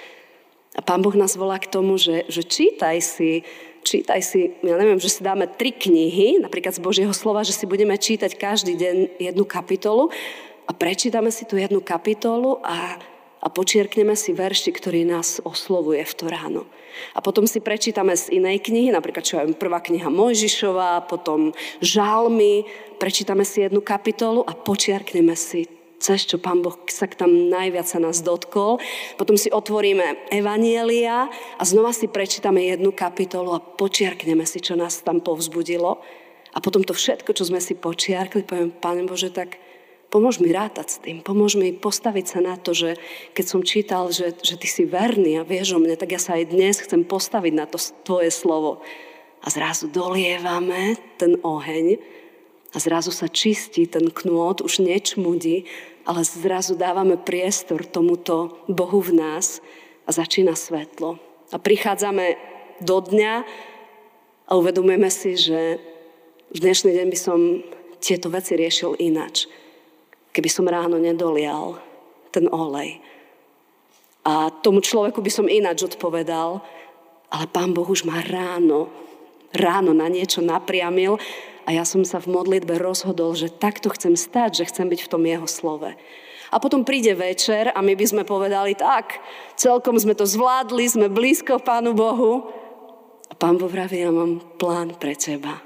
A 0.72 0.80
Pán 0.80 1.04
Boh 1.04 1.12
nás 1.12 1.36
volá 1.36 1.60
k 1.60 1.68
tomu, 1.68 2.00
že, 2.00 2.24
že 2.32 2.44
čítaj 2.44 2.96
si, 3.04 3.44
čítaj 3.82 4.20
si, 4.22 4.54
ja 4.62 4.78
neviem, 4.78 4.98
že 5.02 5.10
si 5.10 5.20
dáme 5.20 5.50
tri 5.50 5.74
knihy, 5.74 6.40
napríklad 6.40 6.72
z 6.72 6.80
Božieho 6.80 7.12
slova, 7.12 7.42
že 7.42 7.52
si 7.52 7.66
budeme 7.66 7.98
čítať 7.98 8.38
každý 8.38 8.78
deň 8.78 8.96
jednu 9.18 9.44
kapitolu 9.44 10.08
a 10.66 10.70
prečítame 10.70 11.28
si 11.34 11.44
tú 11.44 11.58
jednu 11.58 11.82
kapitolu 11.82 12.62
a, 12.62 12.96
a 13.42 13.46
počiarkneme 13.50 14.14
si 14.14 14.32
verši, 14.32 14.70
ktorý 14.70 15.02
nás 15.02 15.42
oslovuje 15.42 16.06
v 16.06 16.14
to 16.14 16.24
ráno. 16.30 16.62
A 17.16 17.24
potom 17.24 17.48
si 17.48 17.58
prečítame 17.58 18.14
z 18.14 18.38
inej 18.38 18.62
knihy, 18.62 18.92
napríklad 18.94 19.24
čo 19.26 19.40
je 19.42 19.56
prvá 19.56 19.82
kniha 19.82 20.12
Mojžišová, 20.12 21.08
potom 21.10 21.50
Žálmy, 21.82 22.64
prečítame 23.02 23.42
si 23.42 23.64
jednu 23.64 23.82
kapitolu 23.82 24.46
a 24.46 24.54
počiarkneme 24.54 25.34
si 25.34 25.81
cez 26.02 26.26
čo 26.26 26.42
Pán 26.42 26.66
Boh 26.66 26.74
sa 26.90 27.06
tam 27.06 27.30
najviac 27.46 27.86
sa 27.86 28.02
nás 28.02 28.26
dotkol. 28.26 28.82
Potom 29.14 29.38
si 29.38 29.54
otvoríme 29.54 30.34
Evanielia 30.34 31.30
a 31.30 31.62
znova 31.62 31.94
si 31.94 32.10
prečítame 32.10 32.66
jednu 32.66 32.90
kapitolu 32.90 33.54
a 33.54 33.62
počiarkneme 33.62 34.42
si, 34.42 34.58
čo 34.58 34.74
nás 34.74 35.06
tam 35.06 35.22
povzbudilo. 35.22 36.02
A 36.52 36.58
potom 36.60 36.82
to 36.82 36.92
všetko, 36.92 37.32
čo 37.32 37.48
sme 37.48 37.62
si 37.62 37.78
počiarkli, 37.78 38.42
poviem, 38.44 38.74
Pane 38.74 39.06
Bože, 39.08 39.32
tak 39.32 39.56
pomôž 40.12 40.42
mi 40.44 40.52
rátať 40.52 40.86
s 40.90 41.00
tým, 41.00 41.24
pomôž 41.24 41.56
mi 41.56 41.72
postaviť 41.72 42.26
sa 42.28 42.44
na 42.44 42.60
to, 42.60 42.76
že 42.76 43.00
keď 43.32 43.44
som 43.48 43.64
čítal, 43.64 44.12
že, 44.12 44.36
že 44.44 44.60
Ty 44.60 44.68
si 44.68 44.84
verný 44.84 45.40
a 45.40 45.48
vieš 45.48 45.72
o 45.72 45.80
mne, 45.80 45.96
tak 45.96 46.12
ja 46.12 46.20
sa 46.20 46.36
aj 46.36 46.52
dnes 46.52 46.82
chcem 46.84 47.06
postaviť 47.08 47.52
na 47.56 47.64
to 47.64 47.80
Tvoje 48.04 48.28
slovo. 48.28 48.84
A 49.42 49.48
zrazu 49.48 49.88
dolievame 49.88 51.00
ten 51.16 51.40
oheň 51.40 51.98
a 52.72 52.76
zrazu 52.80 53.12
sa 53.12 53.28
čistí 53.28 53.88
ten 53.88 54.12
knôt, 54.12 54.60
už 54.60 54.84
nečmudí 54.84 55.64
ale 56.06 56.22
zrazu 56.26 56.74
dávame 56.74 57.16
priestor 57.18 57.86
tomuto 57.86 58.64
Bohu 58.66 59.00
v 59.00 59.14
nás 59.18 59.62
a 60.06 60.10
začína 60.10 60.58
svetlo. 60.58 61.18
A 61.52 61.56
prichádzame 61.60 62.36
do 62.82 62.98
dňa 62.98 63.34
a 64.48 64.52
uvedomujeme 64.58 65.10
si, 65.12 65.38
že 65.38 65.78
v 66.52 66.58
dnešný 66.58 66.92
deň 66.92 67.06
by 67.08 67.18
som 67.18 67.38
tieto 68.02 68.28
veci 68.28 68.58
riešil 68.58 68.98
inač. 68.98 69.46
Keby 70.34 70.48
som 70.50 70.66
ráno 70.66 70.98
nedolial 70.98 71.78
ten 72.34 72.48
olej. 72.50 72.98
A 74.26 74.50
tomu 74.50 74.80
človeku 74.82 75.22
by 75.22 75.30
som 75.30 75.46
ináč 75.50 75.86
odpovedal, 75.86 76.62
ale 77.32 77.44
Pán 77.48 77.72
Boh 77.72 77.86
už 77.86 78.04
ma 78.04 78.20
ráno, 78.20 78.90
ráno 79.54 79.92
na 79.92 80.08
niečo 80.08 80.40
napriamil 80.40 81.20
a 81.62 81.70
ja 81.70 81.84
som 81.86 82.02
sa 82.02 82.18
v 82.18 82.34
modlitbe 82.34 82.78
rozhodol, 82.80 83.38
že 83.38 83.52
takto 83.52 83.90
chcem 83.94 84.18
stať, 84.18 84.62
že 84.62 84.68
chcem 84.70 84.90
byť 84.90 85.00
v 85.06 85.10
tom 85.10 85.22
jeho 85.22 85.46
slove. 85.46 85.94
A 86.52 86.56
potom 86.60 86.84
príde 86.84 87.16
večer 87.16 87.72
a 87.72 87.80
my 87.80 87.96
by 87.96 88.04
sme 88.04 88.22
povedali, 88.28 88.76
tak, 88.76 89.22
celkom 89.56 89.96
sme 89.96 90.12
to 90.12 90.28
zvládli, 90.28 90.84
sme 90.84 91.08
blízko 91.08 91.62
Pánu 91.62 91.96
Bohu. 91.96 92.44
A 93.28 93.32
Pán 93.32 93.56
Boh 93.56 93.72
vraví, 93.72 94.04
ja 94.04 94.12
mám 94.12 94.42
plán 94.60 94.92
pre 95.00 95.16
teba. 95.16 95.64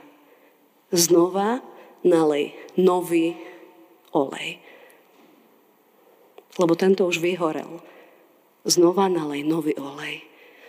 Znova 0.94 1.58
nalej 2.06 2.54
nový 2.78 3.34
olej. 4.14 4.62
Lebo 6.54 6.72
tento 6.78 7.02
už 7.02 7.18
vyhorel. 7.18 7.82
Znova 8.62 9.10
nalej 9.10 9.42
nový 9.42 9.74
olej. 9.74 10.25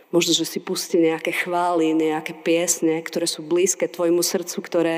Možno, 0.07 0.31
že 0.31 0.47
si 0.47 0.63
pustí 0.63 0.95
nejaké 1.03 1.35
chvály, 1.35 1.91
nejaké 1.91 2.31
piesne, 2.31 3.03
ktoré 3.03 3.27
sú 3.27 3.43
blízke 3.43 3.91
tvojmu 3.91 4.23
srdcu, 4.23 4.57
ktoré, 4.63 4.95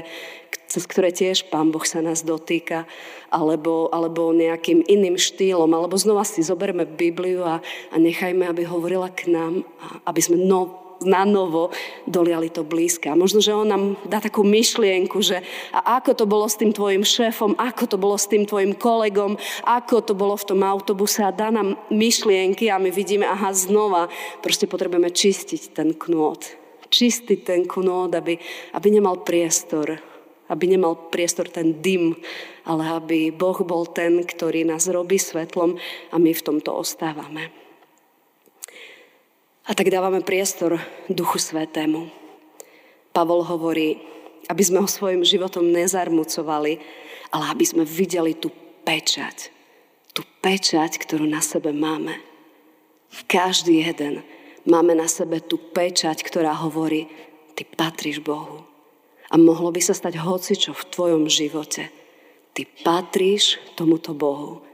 cez 0.70 0.86
ktoré 0.86 1.10
tiež 1.10 1.50
Pán 1.50 1.74
Boh 1.74 1.82
sa 1.82 1.98
nás 2.06 2.22
dotýka, 2.22 2.86
alebo, 3.34 3.89
alebo 3.89 4.30
nejakým 4.30 4.86
iným 4.86 5.18
štýlom, 5.18 5.70
alebo 5.74 5.98
znova 5.98 6.22
si 6.22 6.46
zoberme 6.46 6.86
Bibliu 6.86 7.42
a, 7.42 7.58
a 7.89 7.96
nechajme, 7.98 8.46
aby 8.46 8.70
hovorila 8.70 9.10
k 9.10 9.34
nám, 9.34 9.66
aby 10.06 10.22
sme 10.22 10.38
no, 10.38 10.88
na 11.03 11.24
novo 11.24 11.72
doliali 12.08 12.51
to 12.51 12.68
blízke. 12.68 13.08
A 13.08 13.15
možno, 13.15 13.39
že 13.39 13.56
on 13.56 13.68
nám 13.68 13.84
dá 14.08 14.20
takú 14.20 14.44
myšlienku, 14.44 15.20
že 15.24 15.44
a 15.72 16.00
ako 16.00 16.12
to 16.15 16.25
bolo 16.27 16.46
s 16.48 16.60
tým 16.60 16.75
tvojim 16.75 17.03
šéfom, 17.03 17.56
ako 17.56 17.84
to 17.88 17.98
bolo 18.00 18.15
s 18.20 18.27
tým 18.27 18.44
tvojim 18.44 18.75
kolegom, 18.75 19.39
ako 19.63 20.03
to 20.03 20.13
bolo 20.15 20.36
v 20.36 20.48
tom 20.48 20.62
autobuse 20.63 21.24
a 21.24 21.36
dá 21.36 21.51
nám 21.51 21.79
myšlienky 21.91 22.68
a 22.68 22.82
my 22.82 22.91
vidíme, 22.91 23.27
aha, 23.27 23.56
znova 23.56 24.12
proste 24.44 24.68
potrebujeme 24.68 25.12
čistiť 25.12 25.62
ten 25.75 25.96
knôt. 25.96 26.41
Čistiť 26.89 27.39
ten 27.46 27.62
knôt, 27.70 28.10
aby, 28.10 28.41
aby 28.74 28.88
nemal 28.89 29.22
priestor 29.22 30.10
aby 30.50 30.65
nemal 30.65 31.13
priestor 31.13 31.46
ten 31.46 31.77
dym, 31.77 32.18
ale 32.65 32.98
aby 32.98 33.29
Boh 33.29 33.62
bol 33.62 33.86
ten, 33.86 34.25
ktorý 34.25 34.65
nás 34.65 34.89
robí 34.89 35.22
svetlom 35.22 35.77
a 36.10 36.15
my 36.18 36.34
v 36.34 36.41
tomto 36.41 36.74
ostávame. 36.74 37.68
A 39.69 39.77
tak 39.77 39.93
dávame 39.93 40.25
priestor 40.25 40.81
Duchu 41.13 41.38
Svetému. 41.38 42.09
Pavol 43.13 43.45
hovorí, 43.45 44.01
aby 44.49 44.65
sme 44.65 44.81
ho 44.81 44.89
svojim 44.89 45.21
životom 45.21 45.61
nezarmucovali, 45.69 46.81
ale 47.29 47.43
aby 47.53 47.65
sme 47.69 47.85
videli 47.85 48.33
tú 48.33 48.49
pečať. 48.81 49.53
Tú 50.09 50.25
pečať, 50.41 50.97
ktorú 50.97 51.29
na 51.29 51.38
sebe 51.38 51.69
máme. 51.69 52.17
Každý 53.29 53.85
jeden 53.85 54.25
máme 54.65 54.97
na 54.97 55.05
sebe 55.05 55.38
tú 55.38 55.61
pečať, 55.61 56.25
ktorá 56.25 56.57
hovorí, 56.57 57.05
ty 57.53 57.61
patríš 57.61 58.25
Bohu. 58.25 58.65
A 59.29 59.38
mohlo 59.38 59.69
by 59.69 59.85
sa 59.85 59.93
stať 59.93 60.17
hocičo 60.17 60.73
v 60.73 60.88
tvojom 60.89 61.29
živote. 61.29 61.93
Ty 62.57 62.65
patríš 62.81 63.61
tomuto 63.77 64.17
Bohu. 64.17 64.65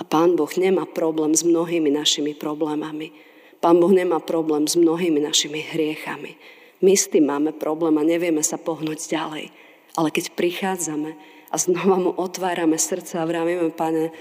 A 0.00 0.08
Pán 0.08 0.40
Boh 0.40 0.48
nemá 0.56 0.88
problém 0.88 1.36
s 1.36 1.44
mnohými 1.44 1.92
našimi 1.92 2.32
problémami. 2.32 3.27
Pán 3.58 3.82
Boh 3.82 3.90
nemá 3.90 4.22
problém 4.22 4.70
s 4.70 4.78
mnohými 4.78 5.18
našimi 5.18 5.62
hriechami. 5.62 6.38
My 6.78 6.94
s 6.94 7.10
tým 7.10 7.26
máme 7.26 7.50
problém 7.54 7.98
a 7.98 8.06
nevieme 8.06 8.42
sa 8.46 8.54
pohnúť 8.54 9.10
ďalej. 9.10 9.50
Ale 9.98 10.08
keď 10.14 10.30
prichádzame 10.38 11.10
a 11.50 11.56
znova 11.58 11.96
mu 11.98 12.10
otvárame 12.14 12.78
srdce 12.78 13.18
a 13.18 13.26
vravíme, 13.26 13.74
pane, 13.74 14.14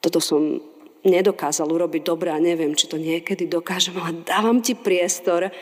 toto 0.00 0.24
som 0.24 0.56
nedokázal 1.04 1.68
urobiť 1.68 2.02
dobre 2.02 2.32
a 2.32 2.40
neviem, 2.40 2.72
či 2.72 2.88
to 2.88 2.96
niekedy 2.96 3.44
dokážem, 3.44 3.92
ale 4.00 4.24
dávam 4.24 4.64
ti 4.64 4.72
priestor 4.72 5.52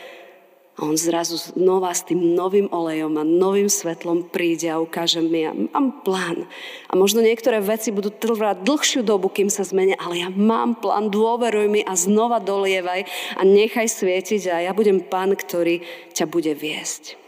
a 0.73 0.89
on 0.89 0.97
zrazu 0.97 1.37
znova 1.37 1.93
s 1.93 2.01
tým 2.01 2.33
novým 2.33 2.65
olejom 2.73 3.13
a 3.21 3.23
novým 3.23 3.69
svetlom 3.69 4.25
príde 4.25 4.73
a 4.73 4.81
ukáže 4.81 5.21
mi, 5.21 5.45
ja 5.45 5.53
mám 5.53 6.01
plán. 6.01 6.49
A 6.89 6.97
možno 6.97 7.21
niektoré 7.21 7.61
veci 7.61 7.93
budú 7.93 8.09
trvať 8.09 8.65
dlhšiu 8.65 9.05
dobu, 9.05 9.29
kým 9.29 9.53
sa 9.53 9.61
zmenia, 9.61 9.93
ale 10.01 10.25
ja 10.25 10.33
mám 10.33 10.73
plán, 10.81 11.13
dôveruj 11.13 11.69
mi 11.69 11.85
a 11.85 11.93
znova 11.93 12.41
dolievaj 12.41 13.05
a 13.37 13.41
nechaj 13.45 13.85
svietiť 13.85 14.49
a 14.49 14.65
ja 14.65 14.71
budem 14.73 15.05
pán, 15.05 15.37
ktorý 15.37 15.85
ťa 16.17 16.25
bude 16.25 16.57
viesť. 16.57 17.21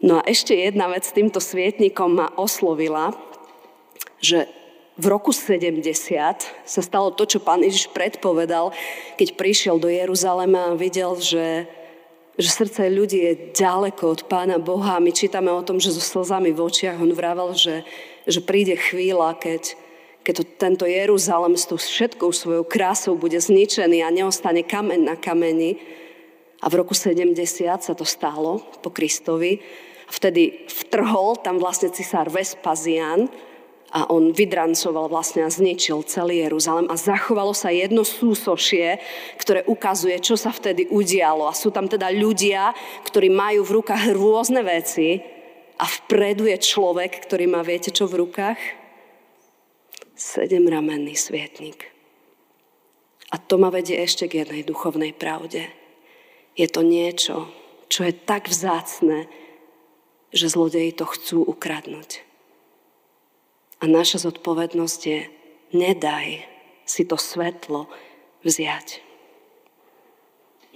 No 0.00 0.20
a 0.20 0.22
ešte 0.24 0.56
jedna 0.56 0.88
vec 0.88 1.04
s 1.04 1.12
týmto 1.12 1.40
svietnikom 1.40 2.16
ma 2.16 2.32
oslovila, 2.40 3.12
že 4.24 4.48
v 4.96 5.06
roku 5.12 5.28
70 5.28 5.84
sa 6.64 6.80
stalo 6.80 7.12
to, 7.12 7.28
čo 7.28 7.44
pán 7.44 7.60
Ježiš 7.60 7.92
predpovedal, 7.92 8.72
keď 9.20 9.36
prišiel 9.36 9.76
do 9.76 9.92
Jeruzalema 9.92 10.72
a 10.72 10.78
videl, 10.78 11.20
že, 11.20 11.68
že 12.40 12.48
srdce 12.48 12.88
ľudí 12.88 13.20
je 13.20 13.32
ďaleko 13.52 14.16
od 14.16 14.20
pána 14.24 14.56
Boha. 14.56 14.96
My 14.96 15.12
čítame 15.12 15.52
o 15.52 15.60
tom, 15.60 15.76
že 15.76 15.92
so 15.92 16.00
slzami 16.00 16.48
v 16.56 16.64
očiach 16.64 16.96
on 16.96 17.12
vrával, 17.12 17.52
že, 17.52 17.84
že 18.24 18.40
príde 18.40 18.72
chvíľa, 18.80 19.36
keď, 19.36 19.76
keď 20.24 20.34
to, 20.40 20.44
tento 20.56 20.84
Jeruzalem 20.88 21.60
s 21.60 21.68
tou 21.68 21.76
všetkou 21.76 22.32
svojou 22.32 22.64
krásou 22.64 23.20
bude 23.20 23.36
zničený 23.36 24.00
a 24.00 24.08
neostane 24.08 24.64
kameň 24.64 25.00
na 25.12 25.16
kameni. 25.20 25.76
A 26.64 26.72
v 26.72 26.80
roku 26.80 26.96
70 26.96 27.36
sa 27.84 27.92
to 27.92 28.08
stalo 28.08 28.64
po 28.80 28.88
Kristovi. 28.88 29.60
Vtedy 30.08 30.64
vtrhol 30.72 31.36
tam 31.44 31.60
vlastne 31.60 31.92
cisár 31.92 32.32
Vespazian, 32.32 33.28
a 33.94 34.10
on 34.10 34.34
vydrancoval 34.34 35.06
vlastne 35.06 35.46
a 35.46 35.50
zničil 35.50 36.02
celý 36.10 36.42
Jeruzalem 36.42 36.90
a 36.90 36.98
zachovalo 36.98 37.54
sa 37.54 37.70
jedno 37.70 38.02
súsošie, 38.02 38.98
ktoré 39.38 39.62
ukazuje, 39.70 40.18
čo 40.18 40.34
sa 40.34 40.50
vtedy 40.50 40.90
udialo. 40.90 41.46
A 41.46 41.54
sú 41.54 41.70
tam 41.70 41.86
teda 41.86 42.10
ľudia, 42.10 42.74
ktorí 43.06 43.30
majú 43.30 43.62
v 43.62 43.74
rukách 43.80 44.10
rôzne 44.10 44.66
veci 44.66 45.22
a 45.78 45.86
vpredu 45.86 46.50
je 46.50 46.58
človek, 46.58 47.30
ktorý 47.30 47.46
má, 47.46 47.62
viete 47.62 47.94
čo 47.94 48.10
v 48.10 48.26
rukách? 48.26 48.58
Sedemramenný 50.18 51.14
svietnik. 51.14 51.92
A 53.30 53.38
to 53.38 53.58
ma 53.58 53.70
vedie 53.70 54.02
ešte 54.02 54.26
k 54.26 54.42
jednej 54.42 54.66
duchovnej 54.66 55.14
pravde. 55.14 55.70
Je 56.58 56.66
to 56.66 56.82
niečo, 56.82 57.46
čo 57.86 58.02
je 58.02 58.14
tak 58.14 58.50
vzácne, 58.50 59.30
že 60.34 60.50
zlodeji 60.50 60.90
to 60.96 61.06
chcú 61.06 61.46
ukradnúť. 61.46 62.25
A 63.80 63.84
naša 63.84 64.24
zodpovednosť 64.24 65.00
je, 65.04 65.20
nedaj 65.76 66.46
si 66.88 67.02
to 67.04 67.20
svetlo 67.20 67.90
vziať. 68.46 69.04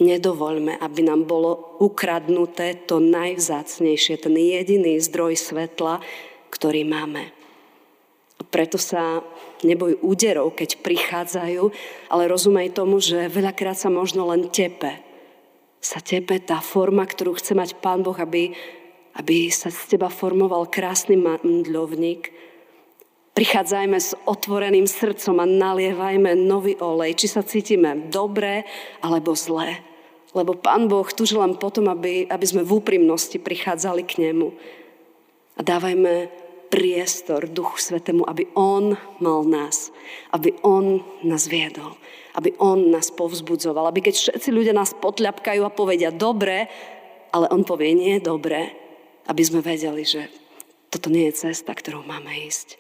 Nedovoľme, 0.00 0.80
aby 0.80 1.00
nám 1.04 1.28
bolo 1.28 1.76
ukradnuté 1.80 2.88
to 2.88 3.04
najvzácnejšie, 3.04 4.16
ten 4.16 4.32
jediný 4.32 4.96
zdroj 4.96 5.36
svetla, 5.36 6.00
ktorý 6.48 6.88
máme. 6.88 7.32
Preto 8.48 8.80
sa 8.80 9.20
neboj 9.60 10.00
úderov, 10.00 10.56
keď 10.56 10.80
prichádzajú, 10.80 11.62
ale 12.08 12.32
rozumej 12.32 12.72
tomu, 12.72 12.96
že 12.96 13.28
veľakrát 13.28 13.76
sa 13.76 13.92
možno 13.92 14.24
len 14.32 14.48
tepe. 14.48 14.96
Sa 15.84 16.00
tepe 16.00 16.40
tá 16.40 16.64
forma, 16.64 17.04
ktorú 17.04 17.36
chce 17.36 17.52
mať 17.52 17.76
Pán 17.84 18.00
Boh, 18.00 18.16
aby, 18.16 18.56
aby 19.20 19.52
sa 19.52 19.68
z 19.68 19.96
teba 19.96 20.08
formoval 20.08 20.72
krásny 20.72 21.20
mandľovník, 21.20 22.32
Prichádzajme 23.30 23.98
s 23.98 24.18
otvoreným 24.26 24.90
srdcom 24.90 25.38
a 25.38 25.46
nalievajme 25.46 26.34
nový 26.34 26.74
olej, 26.82 27.14
či 27.14 27.26
sa 27.30 27.46
cítime 27.46 28.10
dobre 28.10 28.66
alebo 28.98 29.38
zle. 29.38 29.78
Lebo 30.34 30.58
Pán 30.58 30.90
Boh 30.90 31.06
túži 31.10 31.38
len 31.38 31.54
potom, 31.54 31.86
aby, 31.90 32.26
aby 32.26 32.46
sme 32.46 32.66
v 32.66 32.82
úprimnosti 32.82 33.38
prichádzali 33.38 34.02
k 34.06 34.12
Nemu. 34.18 34.48
A 35.58 35.60
dávajme 35.62 36.30
priestor 36.70 37.50
Duchu 37.50 37.78
Svetému, 37.82 38.26
aby 38.26 38.46
On 38.54 38.94
mal 39.18 39.42
nás, 39.46 39.90
aby 40.30 40.54
On 40.62 41.02
nás 41.26 41.50
viedol, 41.50 41.98
aby 42.38 42.54
On 42.62 42.78
nás 42.78 43.10
povzbudzoval, 43.10 43.90
aby 43.90 44.06
keď 44.06 44.14
všetci 44.14 44.50
ľudia 44.54 44.74
nás 44.74 44.94
potľapkajú 44.94 45.60
a 45.66 45.74
povedia 45.74 46.14
dobre, 46.14 46.70
ale 47.34 47.46
On 47.50 47.66
povie 47.66 47.94
nie 47.94 48.16
dobre, 48.22 48.70
aby 49.26 49.42
sme 49.42 49.62
vedeli, 49.62 50.06
že 50.06 50.30
toto 50.90 51.10
nie 51.10 51.30
je 51.30 51.50
cesta, 51.50 51.74
ktorou 51.74 52.06
máme 52.06 52.30
ísť. 52.46 52.79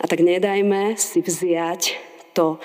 A 0.00 0.08
tak 0.08 0.24
nedajme 0.24 0.96
si 0.96 1.20
vziať 1.20 1.98
to, 2.32 2.56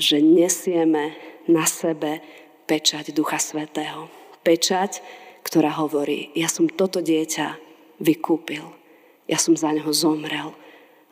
že 0.00 0.18
nesieme 0.18 1.14
na 1.46 1.62
sebe 1.68 2.18
pečať 2.66 3.14
Ducha 3.14 3.38
Svetého. 3.38 4.10
Pečať, 4.42 4.98
ktorá 5.46 5.70
hovorí, 5.78 6.34
ja 6.34 6.50
som 6.50 6.66
toto 6.66 6.98
dieťa 6.98 7.58
vykúpil. 8.02 8.66
Ja 9.30 9.38
som 9.38 9.54
za 9.54 9.70
neho 9.70 9.90
zomrel. 9.94 10.50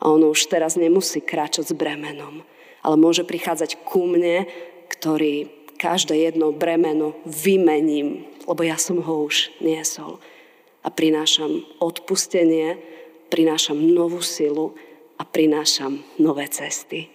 A 0.01 0.09
ono 0.11 0.33
už 0.33 0.49
teraz 0.51 0.75
nemusí 0.75 1.21
kráčať 1.21 1.71
s 1.71 1.77
bremenom, 1.77 2.41
ale 2.81 2.95
môže 2.97 3.21
prichádzať 3.21 3.85
ku 3.85 4.09
mne, 4.09 4.49
ktorý 4.89 5.47
každé 5.77 6.17
jedno 6.17 6.49
bremeno 6.53 7.13
vymením, 7.25 8.25
lebo 8.49 8.61
ja 8.65 8.81
som 8.81 8.97
ho 9.01 9.29
už 9.29 9.53
niesol. 9.61 10.17
A 10.81 10.89
prinášam 10.89 11.61
odpustenie, 11.77 12.81
prinášam 13.29 13.77
novú 13.77 14.25
silu, 14.25 14.73
a 15.21 15.23
prinášam 15.23 16.01
nové 16.17 16.49
cesty. 16.49 17.05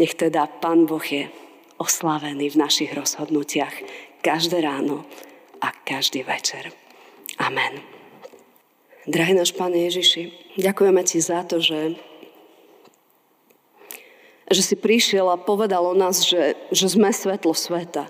Nech 0.00 0.16
teda 0.16 0.48
Pán 0.48 0.88
Boh 0.88 1.04
je 1.04 1.28
oslavený 1.76 2.56
v 2.56 2.60
našich 2.64 2.96
rozhodnutiach 2.96 3.76
každé 4.24 4.64
ráno 4.64 5.04
a 5.60 5.68
každý 5.84 6.24
večer. 6.24 6.72
Amen. 7.36 7.84
Drahý 9.04 9.36
náš 9.36 9.52
Pán 9.52 9.76
Ježiši, 9.76 10.56
ďakujeme 10.56 11.04
Ti 11.04 11.18
za 11.20 11.44
to, 11.44 11.60
že, 11.60 12.00
že 14.48 14.62
si 14.64 14.76
prišiel 14.80 15.28
a 15.28 15.36
povedal 15.36 15.84
o 15.84 15.92
nás, 15.92 16.24
že, 16.24 16.56
že 16.72 16.88
sme 16.88 17.12
svetlo 17.12 17.52
sveta. 17.52 18.08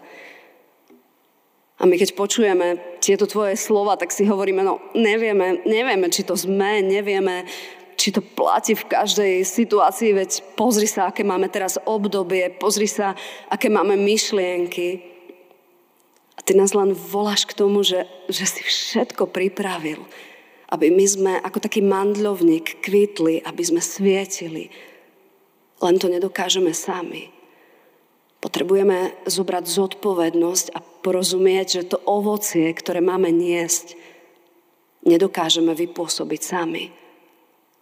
A 1.79 1.87
my 1.87 1.95
keď 1.95 2.15
počujeme 2.19 2.99
tieto 2.99 3.27
tvoje 3.27 3.55
slova, 3.55 3.95
tak 3.95 4.11
si 4.11 4.27
hovoríme, 4.27 4.63
no 4.67 4.83
nevieme, 4.99 5.63
nevieme, 5.63 6.11
či 6.11 6.27
to 6.27 6.35
sme, 6.35 6.83
nevieme, 6.83 7.47
či 7.99 8.15
to 8.15 8.23
platí 8.23 8.79
v 8.79 8.87
každej 8.87 9.43
situácii, 9.43 10.15
veď 10.15 10.31
pozri 10.55 10.87
sa, 10.87 11.11
aké 11.11 11.27
máme 11.27 11.51
teraz 11.51 11.83
obdobie, 11.83 12.47
pozri 12.55 12.87
sa, 12.87 13.19
aké 13.51 13.67
máme 13.67 13.99
myšlienky. 13.99 15.03
A 16.39 16.41
ty 16.47 16.55
nás 16.55 16.79
len 16.79 16.95
voláš 16.95 17.43
k 17.43 17.59
tomu, 17.59 17.83
že, 17.83 18.07
že 18.31 18.47
si 18.47 18.63
všetko 18.63 19.35
pripravil, 19.35 20.07
aby 20.71 20.95
my 20.95 21.05
sme 21.11 21.33
ako 21.43 21.59
taký 21.59 21.83
mandľovník 21.83 22.79
kvitli, 22.87 23.43
aby 23.43 23.63
sme 23.67 23.83
svietili. 23.83 24.71
Len 25.83 25.99
to 25.99 26.07
nedokážeme 26.07 26.71
sami. 26.71 27.35
Potrebujeme 28.39 29.27
zobrať 29.27 29.67
zodpovednosť 29.67 30.67
a 30.71 30.79
porozumieť, 30.79 31.83
že 31.83 31.91
to 31.91 31.99
ovocie, 32.07 32.71
ktoré 32.71 33.03
máme 33.03 33.35
niesť, 33.35 33.99
nedokážeme 35.03 35.75
vypôsobiť 35.75 36.43
sami 36.47 37.08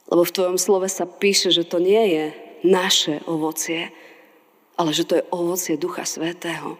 lebo 0.06 0.22
v 0.22 0.34
Tvojom 0.34 0.58
slove 0.58 0.86
sa 0.86 1.04
píše, 1.06 1.50
že 1.50 1.66
to 1.66 1.82
nie 1.82 2.14
je 2.14 2.24
naše 2.62 3.22
ovocie, 3.26 3.90
ale 4.78 4.94
že 4.94 5.06
to 5.08 5.18
je 5.18 5.24
ovocie 5.34 5.74
Ducha 5.74 6.06
Svetého. 6.06 6.78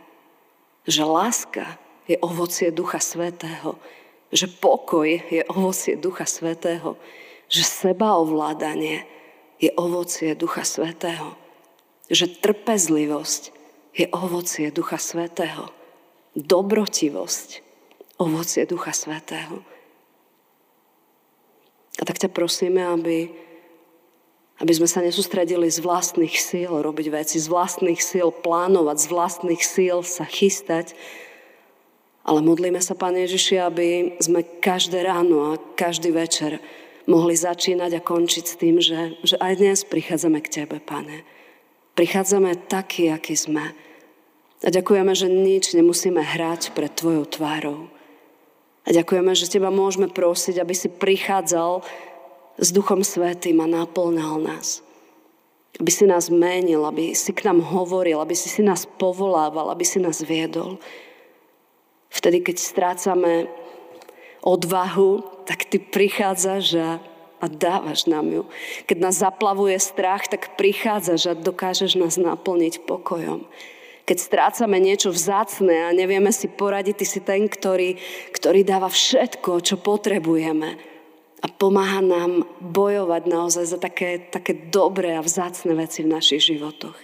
Že 0.87 1.03
láska 1.03 1.67
je 2.07 2.15
ovocie 2.23 2.71
Ducha 2.71 3.03
Svetého. 3.03 3.75
Že 4.31 4.47
pokoj 4.63 5.09
je 5.11 5.43
ovocie 5.51 5.99
Ducha 5.99 6.29
Svetého. 6.29 6.95
Že 7.51 7.63
sebaovládanie 7.67 9.03
je 9.59 9.75
ovocie 9.75 10.39
Ducha 10.39 10.63
Svetého. 10.63 11.35
Že 12.07 12.39
trpezlivosť 12.39 13.43
je 13.97 14.07
ovocie 14.13 14.71
Ducha 14.71 15.01
Svetého. 15.03 15.73
Dobrotivosť, 16.37 17.65
ovocie 18.21 18.69
Ducha 18.69 18.93
Svetého 18.93 19.65
a 21.97 22.03
tak 22.05 22.21
ťa 22.21 22.29
prosíme, 22.29 22.85
aby, 22.85 23.33
aby 24.61 24.73
sme 24.77 24.89
sa 24.89 25.01
nesústredili 25.01 25.69
z 25.73 25.81
vlastných 25.81 26.37
síl 26.37 26.69
robiť 26.69 27.07
veci, 27.09 27.41
z 27.41 27.49
vlastných 27.49 28.01
síl 28.01 28.29
plánovať, 28.29 28.97
z 29.01 29.07
vlastných 29.09 29.63
síl 29.65 30.05
sa 30.05 30.29
chystať, 30.29 30.93
ale 32.27 32.43
modlíme 32.43 32.83
sa, 32.83 32.99
Pane 32.99 33.23
Ježiši, 33.25 33.57
aby 33.63 33.89
sme 34.19 34.43
každé 34.43 35.07
ráno 35.07 35.55
a 35.55 35.63
každý 35.79 36.11
večer 36.11 36.59
mohli 37.07 37.39
začínať 37.39 38.03
a 38.03 38.05
končiť 38.05 38.45
s 38.45 38.59
tým, 38.59 38.83
že, 38.83 39.15
že 39.23 39.39
aj 39.39 39.63
dnes 39.63 39.79
prichádzame 39.87 40.43
k 40.43 40.53
Tebe, 40.63 40.83
Pane. 40.83 41.23
Prichádzame 41.95 42.67
taký, 42.67 43.15
aký 43.15 43.39
sme. 43.39 43.73
A 44.67 44.69
ďakujeme, 44.69 45.15
že 45.15 45.31
nič 45.31 45.73
nemusíme 45.73 46.19
hrať 46.19 46.75
pred 46.75 46.91
Tvojou 46.91 47.25
tvárou. 47.31 47.87
A 48.87 48.95
ďakujeme, 48.95 49.35
že 49.35 49.51
Teba 49.51 49.75
môžeme 49.75 50.07
prosiť, 50.07 50.63
aby 50.63 50.71
si 50.71 50.87
prichádzal 50.87 51.83
s 52.57 52.69
Duchom 52.71 53.03
Svetým 53.03 53.59
a 53.59 53.67
naplňal 53.67 54.39
nás. 54.39 54.81
Aby 55.77 55.91
si 55.93 56.07
nás 56.09 56.31
menil, 56.33 56.87
aby 56.87 57.13
si 57.13 57.35
k 57.35 57.51
nám 57.51 57.61
hovoril, 57.61 58.23
aby 58.23 58.33
si 58.33 58.49
si 58.49 58.63
nás 58.63 58.87
povolával, 58.87 59.69
aby 59.69 59.85
si 59.85 59.99
nás 59.99 60.23
viedol. 60.25 60.79
Vtedy, 62.09 62.41
keď 62.41 62.57
strácame 62.57 63.51
odvahu, 64.41 65.45
tak 65.45 65.67
Ty 65.67 65.83
prichádzaš 65.83 66.67
a, 66.79 66.91
a 67.43 67.47
dávaš 67.51 68.07
nám 68.07 68.31
ju. 68.31 68.43
Keď 68.87 68.97
nás 69.03 69.21
zaplavuje 69.21 69.77
strach, 69.83 70.31
tak 70.31 70.55
prichádzaš 70.55 71.35
a 71.35 71.39
dokážeš 71.39 71.99
nás 71.99 72.17
naplniť 72.17 72.87
pokojom. 72.87 73.45
Keď 74.07 74.19
strácame 74.23 74.79
niečo 74.79 75.11
vzácne 75.11 75.91
a 75.91 75.91
nevieme 75.91 76.31
si 76.31 76.47
poradiť, 76.47 76.95
Ty 77.03 77.07
si 77.07 77.21
ten, 77.27 77.51
ktorý, 77.51 77.99
ktorý 78.31 78.63
dáva 78.63 78.87
všetko, 78.87 79.59
čo 79.67 79.83
potrebujeme 79.83 80.97
a 81.43 81.47
pomáha 81.53 82.01
nám 82.01 82.43
bojovať 82.59 83.23
naozaj 83.29 83.65
za 83.71 83.79
také, 83.79 84.19
také 84.19 84.57
dobré 84.57 85.15
a 85.15 85.23
vzácne 85.23 85.77
veci 85.77 86.03
v 86.03 86.11
našich 86.11 86.43
životoch. 86.43 86.97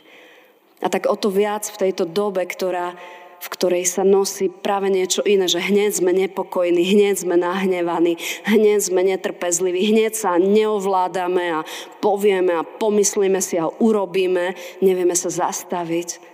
A 0.83 0.91
tak 0.91 1.07
o 1.07 1.15
to 1.15 1.31
viac 1.31 1.63
v 1.69 1.81
tejto 1.89 2.09
dobe, 2.09 2.43
ktorá, 2.43 2.99
v 3.39 3.49
ktorej 3.55 3.87
sa 3.87 4.03
nosí 4.03 4.51
práve 4.51 4.91
niečo 4.91 5.23
iné, 5.23 5.47
že 5.47 5.63
hneď 5.63 6.03
sme 6.03 6.11
nepokojní, 6.11 6.83
hneď 6.83 7.23
sme 7.23 7.39
nahnevaní, 7.39 8.19
hneď 8.49 8.79
sme 8.83 9.07
netrpezliví, 9.07 9.95
hneď 9.95 10.19
sa 10.19 10.43
neovládame 10.43 11.63
a 11.63 11.67
povieme 12.03 12.57
a 12.57 12.67
pomyslíme 12.67 13.39
si 13.39 13.63
a 13.63 13.71
urobíme, 13.71 14.59
nevieme 14.83 15.15
sa 15.15 15.31
zastaviť. 15.31 16.32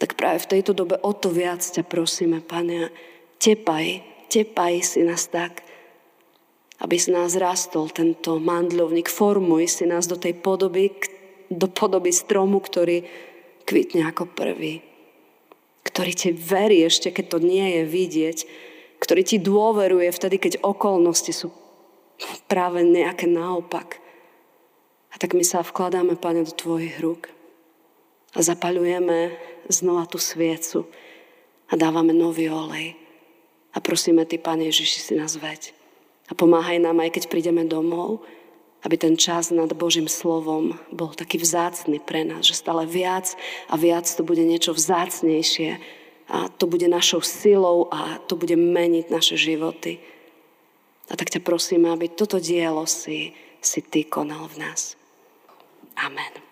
Tak 0.00 0.16
práve 0.16 0.40
v 0.40 0.50
tejto 0.56 0.72
dobe 0.72 0.96
o 1.04 1.12
to 1.12 1.28
viac 1.28 1.60
ťa 1.60 1.84
prosíme, 1.84 2.40
Pane, 2.40 2.88
tepaj, 3.36 4.00
tepaj 4.32 4.80
si 4.80 5.04
nás 5.04 5.28
tak, 5.28 5.60
aby 6.80 6.96
z 6.96 7.12
nás 7.12 7.36
rastol 7.36 7.92
tento 7.92 8.40
mandlovník. 8.40 9.12
Formuj 9.12 9.68
si 9.68 9.84
nás 9.84 10.08
do 10.08 10.16
tej 10.16 10.40
podoby, 10.40 10.96
do 11.52 11.68
podoby 11.68 12.08
stromu, 12.16 12.64
ktorý 12.64 13.04
kvitne 13.68 14.08
ako 14.08 14.24
prvý. 14.32 14.80
Ktorý 15.84 16.12
ti 16.16 16.32
verí 16.32 16.80
ešte, 16.80 17.12
keď 17.12 17.36
to 17.36 17.38
nie 17.44 17.66
je 17.76 17.82
vidieť. 17.84 18.38
Ktorý 18.96 19.20
ti 19.20 19.36
dôveruje 19.36 20.08
vtedy, 20.08 20.40
keď 20.40 20.64
okolnosti 20.64 21.32
sú 21.36 21.52
práve 22.48 22.80
nejaké 22.80 23.28
naopak. 23.28 24.00
A 25.12 25.20
tak 25.20 25.36
my 25.36 25.44
sa 25.44 25.60
vkladáme, 25.60 26.16
Pane, 26.16 26.48
do 26.48 26.52
Tvojich 26.56 26.96
rúk. 27.04 27.28
A 28.32 28.40
zapaľujeme 28.40 29.49
znova 29.68 30.06
tú 30.06 30.16
sviecu 30.16 30.86
a 31.68 31.76
dávame 31.76 32.14
nový 32.14 32.48
olej. 32.48 32.96
A 33.70 33.78
prosíme 33.78 34.26
Ty, 34.26 34.42
Pane 34.42 34.66
Ježiši, 34.66 34.98
si 34.98 35.12
nás 35.14 35.38
veď. 35.38 35.70
A 36.30 36.34
pomáhaj 36.34 36.82
nám 36.82 37.02
aj 37.02 37.18
keď 37.18 37.24
prídeme 37.30 37.62
domov, 37.66 38.22
aby 38.82 38.96
ten 38.96 39.14
čas 39.14 39.52
nad 39.52 39.68
Božím 39.76 40.08
slovom 40.08 40.78
bol 40.90 41.12
taký 41.12 41.36
vzácný 41.36 42.00
pre 42.00 42.24
nás, 42.24 42.48
že 42.48 42.56
stále 42.56 42.88
viac 42.88 43.36
a 43.68 43.76
viac 43.76 44.08
to 44.08 44.24
bude 44.24 44.40
niečo 44.40 44.72
vzácnejšie 44.72 45.78
a 46.30 46.48
to 46.48 46.64
bude 46.70 46.86
našou 46.88 47.20
silou 47.20 47.90
a 47.90 48.22
to 48.24 48.38
bude 48.38 48.54
meniť 48.56 49.06
naše 49.10 49.36
životy. 49.36 50.00
A 51.10 51.18
tak 51.18 51.28
ťa 51.28 51.42
prosíme, 51.42 51.90
aby 51.90 52.06
toto 52.06 52.38
dielo 52.38 52.86
si, 52.86 53.34
si 53.58 53.82
ty 53.82 54.06
konal 54.06 54.46
v 54.46 54.62
nás. 54.62 54.94
Amen. 55.98 56.49